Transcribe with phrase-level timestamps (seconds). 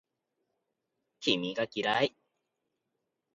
[1.19, 2.17] 君が嫌い